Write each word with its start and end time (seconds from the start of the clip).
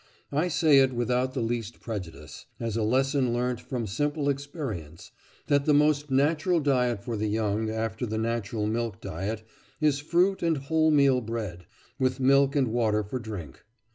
I 0.31 0.47
say 0.47 0.79
it 0.79 0.93
without 0.93 1.35
the 1.35 1.43
least 1.43 1.79
prejudice, 1.79 2.47
as 2.59 2.75
a 2.75 2.81
lesson 2.81 3.33
learnt 3.33 3.61
from 3.61 3.85
simple 3.85 4.29
experience, 4.29 5.11
that 5.45 5.65
the 5.65 5.75
most 5.75 6.09
natural 6.09 6.59
diet 6.59 7.03
for 7.03 7.15
the 7.15 7.27
young, 7.29 7.69
after 7.69 8.07
the 8.07 8.17
natural 8.17 8.65
milk 8.65 8.99
diet, 8.99 9.43
is 9.79 9.99
fruit 9.99 10.41
and 10.41 10.57
wholemeal 10.57 11.23
bread, 11.23 11.67
with 11.99 12.19
milk 12.19 12.55
and 12.55 12.69
water 12.69 13.03
for 13.03 13.19
drink. 13.19 13.63